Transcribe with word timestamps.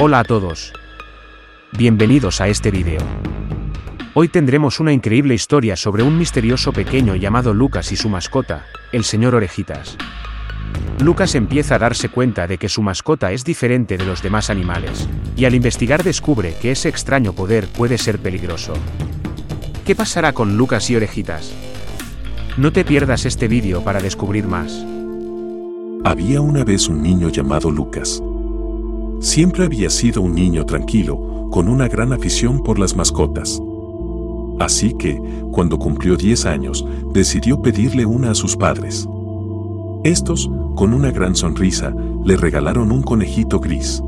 Hola 0.00 0.20
a 0.20 0.24
todos. 0.24 0.72
Bienvenidos 1.72 2.40
a 2.40 2.46
este 2.46 2.70
video. 2.70 3.00
Hoy 4.14 4.28
tendremos 4.28 4.78
una 4.78 4.92
increíble 4.92 5.34
historia 5.34 5.74
sobre 5.74 6.04
un 6.04 6.16
misterioso 6.16 6.72
pequeño 6.72 7.16
llamado 7.16 7.52
Lucas 7.52 7.90
y 7.90 7.96
su 7.96 8.08
mascota, 8.08 8.64
el 8.92 9.02
señor 9.02 9.34
Orejitas. 9.34 9.96
Lucas 11.00 11.34
empieza 11.34 11.74
a 11.74 11.78
darse 11.80 12.10
cuenta 12.10 12.46
de 12.46 12.58
que 12.58 12.68
su 12.68 12.80
mascota 12.80 13.32
es 13.32 13.42
diferente 13.42 13.98
de 13.98 14.04
los 14.04 14.22
demás 14.22 14.50
animales, 14.50 15.08
y 15.36 15.46
al 15.46 15.56
investigar 15.56 16.04
descubre 16.04 16.54
que 16.62 16.70
ese 16.70 16.88
extraño 16.88 17.32
poder 17.32 17.66
puede 17.66 17.98
ser 17.98 18.20
peligroso. 18.20 18.74
¿Qué 19.84 19.96
pasará 19.96 20.32
con 20.32 20.56
Lucas 20.56 20.88
y 20.90 20.94
Orejitas? 20.94 21.52
No 22.56 22.72
te 22.72 22.84
pierdas 22.84 23.24
este 23.24 23.48
vídeo 23.48 23.82
para 23.82 24.00
descubrir 24.00 24.46
más. 24.46 24.80
Había 26.04 26.40
una 26.40 26.62
vez 26.62 26.86
un 26.86 27.02
niño 27.02 27.30
llamado 27.30 27.68
Lucas. 27.72 28.22
Siempre 29.20 29.64
había 29.64 29.90
sido 29.90 30.22
un 30.22 30.34
niño 30.34 30.64
tranquilo, 30.64 31.48
con 31.50 31.68
una 31.68 31.88
gran 31.88 32.12
afición 32.12 32.62
por 32.62 32.78
las 32.78 32.94
mascotas. 32.94 33.60
Así 34.60 34.94
que, 34.94 35.20
cuando 35.50 35.78
cumplió 35.78 36.16
10 36.16 36.46
años, 36.46 36.86
decidió 37.12 37.60
pedirle 37.60 38.06
una 38.06 38.30
a 38.30 38.34
sus 38.34 38.56
padres. 38.56 39.08
Estos, 40.04 40.48
con 40.76 40.94
una 40.94 41.10
gran 41.10 41.34
sonrisa, 41.34 41.92
le 42.24 42.36
regalaron 42.36 42.92
un 42.92 43.02
conejito 43.02 43.58
gris. 43.58 44.00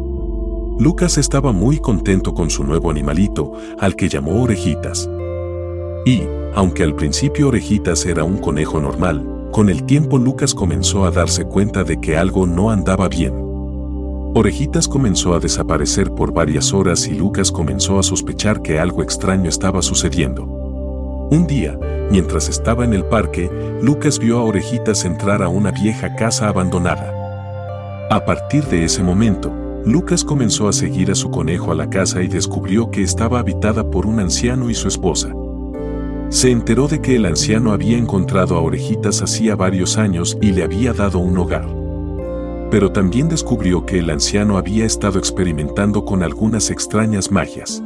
Lucas 0.78 1.18
estaba 1.18 1.52
muy 1.52 1.78
contento 1.78 2.32
con 2.32 2.48
su 2.48 2.62
nuevo 2.62 2.90
animalito, 2.90 3.52
al 3.78 3.96
que 3.96 4.08
llamó 4.08 4.42
Orejitas. 4.42 5.10
Y, 6.06 6.22
aunque 6.54 6.84
al 6.84 6.94
principio 6.94 7.48
Orejitas 7.48 8.06
era 8.06 8.22
un 8.22 8.38
conejo 8.38 8.80
normal, 8.80 9.48
con 9.50 9.68
el 9.68 9.84
tiempo 9.84 10.18
Lucas 10.18 10.54
comenzó 10.54 11.04
a 11.04 11.10
darse 11.10 11.44
cuenta 11.44 11.82
de 11.82 12.00
que 12.00 12.16
algo 12.16 12.46
no 12.46 12.70
andaba 12.70 13.08
bien. 13.08 13.49
Orejitas 14.32 14.86
comenzó 14.86 15.34
a 15.34 15.40
desaparecer 15.40 16.12
por 16.12 16.32
varias 16.32 16.72
horas 16.72 17.08
y 17.08 17.14
Lucas 17.14 17.50
comenzó 17.50 17.98
a 17.98 18.04
sospechar 18.04 18.62
que 18.62 18.78
algo 18.78 19.02
extraño 19.02 19.48
estaba 19.48 19.82
sucediendo. 19.82 20.44
Un 20.44 21.48
día, 21.48 21.76
mientras 22.12 22.48
estaba 22.48 22.84
en 22.84 22.94
el 22.94 23.04
parque, 23.04 23.50
Lucas 23.82 24.20
vio 24.20 24.38
a 24.38 24.44
Orejitas 24.44 25.04
entrar 25.04 25.42
a 25.42 25.48
una 25.48 25.72
vieja 25.72 26.14
casa 26.14 26.46
abandonada. 26.46 28.08
A 28.08 28.24
partir 28.24 28.64
de 28.66 28.84
ese 28.84 29.02
momento, 29.02 29.52
Lucas 29.84 30.22
comenzó 30.22 30.68
a 30.68 30.72
seguir 30.72 31.10
a 31.10 31.16
su 31.16 31.32
conejo 31.32 31.72
a 31.72 31.74
la 31.74 31.90
casa 31.90 32.22
y 32.22 32.28
descubrió 32.28 32.88
que 32.92 33.02
estaba 33.02 33.40
habitada 33.40 33.90
por 33.90 34.06
un 34.06 34.20
anciano 34.20 34.70
y 34.70 34.74
su 34.74 34.86
esposa. 34.86 35.34
Se 36.28 36.52
enteró 36.52 36.86
de 36.86 37.00
que 37.00 37.16
el 37.16 37.26
anciano 37.26 37.72
había 37.72 37.98
encontrado 37.98 38.56
a 38.56 38.60
Orejitas 38.60 39.22
hacía 39.22 39.56
varios 39.56 39.98
años 39.98 40.38
y 40.40 40.52
le 40.52 40.62
había 40.62 40.92
dado 40.92 41.18
un 41.18 41.36
hogar 41.36 41.79
pero 42.70 42.92
también 42.92 43.28
descubrió 43.28 43.84
que 43.84 43.98
el 43.98 44.10
anciano 44.10 44.56
había 44.56 44.86
estado 44.86 45.18
experimentando 45.18 46.04
con 46.04 46.22
algunas 46.22 46.70
extrañas 46.70 47.30
magias. 47.30 47.82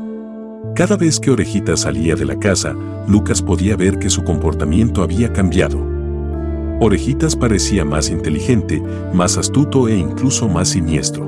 Cada 0.75 0.97
vez 0.97 1.21
que 1.21 1.31
Orejita 1.31 1.77
salía 1.77 2.17
de 2.17 2.25
la 2.25 2.39
casa, 2.39 2.75
Lucas 3.07 3.41
podía 3.41 3.77
ver 3.77 3.99
que 3.99 4.11
su 4.11 4.25
comportamiento 4.25 5.03
había 5.03 5.33
cambiado. 5.33 5.79
Orejitas 6.81 7.37
parecía 7.37 7.85
más 7.85 8.11
inteligente, 8.11 8.83
más 9.13 9.39
astuto 9.39 9.89
e 9.89 9.97
incluso 9.97 10.49
más 10.49 10.71
siniestro. 10.71 11.25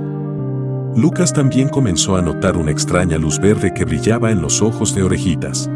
Lucas 0.96 1.32
también 1.32 1.68
comenzó 1.68 2.16
a 2.16 2.22
notar 2.22 2.56
una 2.56 2.72
extraña 2.72 3.18
luz 3.18 3.38
verde 3.38 3.72
que 3.72 3.84
brillaba 3.84 4.30
en 4.30 4.42
los 4.42 4.62
ojos 4.62 4.94
de 4.94 5.02
Orejitas. 5.02 5.70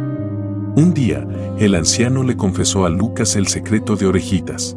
Un 0.76 0.92
día, 0.94 1.26
el 1.58 1.74
anciano 1.74 2.22
le 2.22 2.36
confesó 2.36 2.84
a 2.86 2.90
Lucas 2.90 3.36
el 3.36 3.46
secreto 3.46 3.96
de 3.96 4.06
Orejitas. 4.06 4.76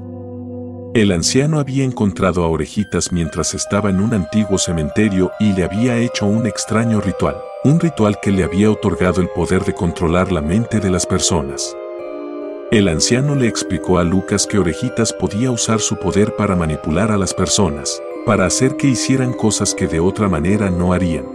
El 0.93 1.11
anciano 1.11 1.57
había 1.57 1.83
encontrado 1.83 2.43
a 2.43 2.49
Orejitas 2.49 3.11
mientras 3.11 3.55
estaba 3.55 3.89
en 3.89 3.99
un 3.99 4.13
antiguo 4.13 4.59
cementerio 4.59 5.31
y 5.39 5.51
le 5.53 5.63
había 5.63 5.97
hecho 5.97 6.27
un 6.27 6.45
extraño 6.45 7.01
ritual, 7.01 7.35
un 7.63 7.79
ritual 7.79 8.19
que 8.21 8.31
le 8.31 8.43
había 8.43 8.69
otorgado 8.69 9.19
el 9.19 9.27
poder 9.29 9.65
de 9.65 9.73
controlar 9.73 10.31
la 10.31 10.41
mente 10.41 10.79
de 10.79 10.91
las 10.91 11.07
personas. 11.07 11.75
El 12.69 12.87
anciano 12.87 13.33
le 13.33 13.47
explicó 13.47 13.97
a 13.97 14.03
Lucas 14.03 14.45
que 14.45 14.59
Orejitas 14.59 15.13
podía 15.13 15.49
usar 15.49 15.79
su 15.79 15.97
poder 15.97 16.35
para 16.35 16.55
manipular 16.55 17.11
a 17.11 17.17
las 17.17 17.33
personas, 17.33 17.99
para 18.27 18.45
hacer 18.45 18.77
que 18.77 18.87
hicieran 18.87 19.33
cosas 19.33 19.73
que 19.73 19.87
de 19.87 19.99
otra 19.99 20.29
manera 20.29 20.69
no 20.69 20.93
harían. 20.93 21.25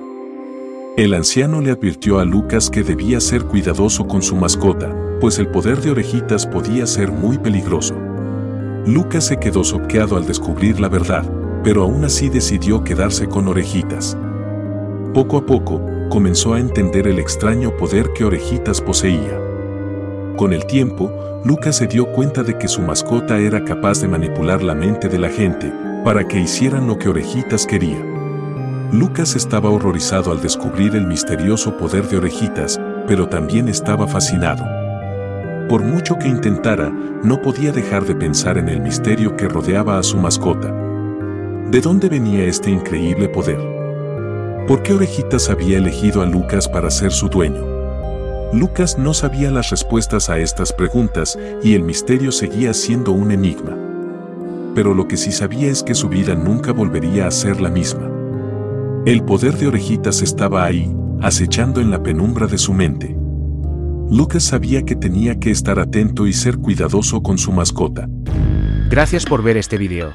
El 0.96 1.14
anciano 1.14 1.60
le 1.60 1.72
advirtió 1.72 2.20
a 2.20 2.24
Lucas 2.24 2.70
que 2.70 2.84
debía 2.84 3.18
ser 3.18 3.42
cuidadoso 3.42 4.06
con 4.06 4.22
su 4.22 4.36
mascota, 4.36 4.94
pues 5.20 5.40
el 5.40 5.48
poder 5.48 5.80
de 5.80 5.90
Orejitas 5.90 6.46
podía 6.46 6.86
ser 6.86 7.10
muy 7.10 7.38
peligroso. 7.38 8.07
Lucas 8.86 9.26
se 9.26 9.38
quedó 9.38 9.64
soqueado 9.64 10.16
al 10.16 10.26
descubrir 10.26 10.80
la 10.80 10.88
verdad, 10.88 11.24
pero 11.62 11.82
aún 11.82 12.04
así 12.04 12.28
decidió 12.28 12.84
quedarse 12.84 13.28
con 13.28 13.48
orejitas. 13.48 14.16
Poco 15.12 15.38
a 15.38 15.46
poco, 15.46 15.80
comenzó 16.08 16.54
a 16.54 16.60
entender 16.60 17.06
el 17.06 17.18
extraño 17.18 17.76
poder 17.76 18.12
que 18.14 18.24
Orejitas 18.24 18.80
poseía. 18.80 19.38
Con 20.36 20.52
el 20.52 20.66
tiempo, 20.66 21.12
Lucas 21.44 21.76
se 21.76 21.86
dio 21.86 22.12
cuenta 22.12 22.42
de 22.42 22.56
que 22.56 22.68
su 22.68 22.80
mascota 22.80 23.38
era 23.38 23.64
capaz 23.64 24.00
de 24.00 24.08
manipular 24.08 24.62
la 24.62 24.74
mente 24.74 25.08
de 25.08 25.18
la 25.18 25.28
gente 25.28 25.72
para 26.04 26.26
que 26.26 26.38
hicieran 26.38 26.86
lo 26.86 26.98
que 26.98 27.08
Orejitas 27.08 27.66
quería. 27.66 27.98
Lucas 28.92 29.36
estaba 29.36 29.70
horrorizado 29.70 30.32
al 30.32 30.40
descubrir 30.40 30.94
el 30.94 31.06
misterioso 31.06 31.76
poder 31.76 32.08
de 32.08 32.18
Orejitas, 32.18 32.80
pero 33.06 33.28
también 33.28 33.68
estaba 33.68 34.06
fascinado. 34.06 34.64
Por 35.68 35.82
mucho 35.82 36.18
que 36.18 36.28
intentara, 36.28 36.90
no 37.22 37.42
podía 37.42 37.72
dejar 37.72 38.06
de 38.06 38.14
pensar 38.14 38.56
en 38.56 38.70
el 38.70 38.80
misterio 38.80 39.36
que 39.36 39.48
rodeaba 39.48 39.98
a 39.98 40.02
su 40.02 40.16
mascota. 40.16 40.72
¿De 41.70 41.82
dónde 41.82 42.08
venía 42.08 42.44
este 42.44 42.70
increíble 42.70 43.28
poder? 43.28 43.58
¿Por 44.66 44.82
qué 44.82 44.94
Orejitas 44.94 45.50
había 45.50 45.76
elegido 45.76 46.22
a 46.22 46.26
Lucas 46.26 46.68
para 46.68 46.90
ser 46.90 47.12
su 47.12 47.28
dueño? 47.28 47.66
Lucas 48.54 48.96
no 48.96 49.12
sabía 49.12 49.50
las 49.50 49.68
respuestas 49.68 50.30
a 50.30 50.38
estas 50.38 50.72
preguntas 50.72 51.38
y 51.62 51.74
el 51.74 51.82
misterio 51.82 52.32
seguía 52.32 52.72
siendo 52.72 53.12
un 53.12 53.30
enigma. 53.30 53.76
Pero 54.74 54.94
lo 54.94 55.06
que 55.06 55.18
sí 55.18 55.32
sabía 55.32 55.70
es 55.70 55.82
que 55.82 55.94
su 55.94 56.08
vida 56.08 56.34
nunca 56.34 56.72
volvería 56.72 57.26
a 57.26 57.30
ser 57.30 57.60
la 57.60 57.68
misma. 57.68 58.10
El 59.04 59.22
poder 59.22 59.58
de 59.58 59.66
Orejitas 59.66 60.22
estaba 60.22 60.64
ahí, 60.64 60.90
acechando 61.20 61.82
en 61.82 61.90
la 61.90 62.02
penumbra 62.02 62.46
de 62.46 62.56
su 62.56 62.72
mente. 62.72 63.18
Lucas 64.10 64.44
sabía 64.44 64.82
que 64.84 64.96
tenía 64.96 65.38
que 65.38 65.50
estar 65.50 65.78
atento 65.78 66.26
y 66.26 66.32
ser 66.32 66.56
cuidadoso 66.56 67.22
con 67.22 67.36
su 67.36 67.52
mascota. 67.52 68.08
Gracias 68.88 69.26
por 69.26 69.42
ver 69.42 69.58
este 69.58 69.76
video. 69.76 70.14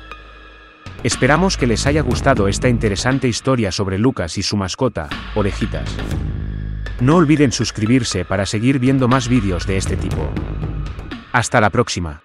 Esperamos 1.03 1.57
que 1.57 1.67
les 1.67 1.85
haya 1.85 2.01
gustado 2.01 2.47
esta 2.47 2.69
interesante 2.69 3.27
historia 3.27 3.71
sobre 3.71 3.99
Lucas 3.99 4.37
y 4.39 4.43
su 4.43 4.57
mascota, 4.57 5.09
Orejitas. 5.35 5.95
No 7.01 7.17
olviden 7.17 7.51
suscribirse 7.51 8.25
para 8.25 8.47
seguir 8.47 8.79
viendo 8.79 9.07
más 9.07 9.27
vídeos 9.27 9.67
de 9.67 9.77
este 9.77 9.95
tipo. 9.95 10.27
Hasta 11.31 11.61
la 11.61 11.69
próxima. 11.69 12.23